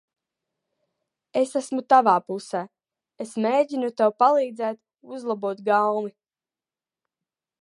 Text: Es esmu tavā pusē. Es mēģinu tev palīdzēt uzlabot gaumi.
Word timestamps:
Es 1.41 1.51
esmu 1.59 1.83
tavā 1.95 2.15
pusē. 2.31 2.63
Es 3.27 3.37
mēģinu 3.47 3.93
tev 4.03 4.17
palīdzēt 4.25 4.83
uzlabot 5.19 5.65
gaumi. 5.73 6.15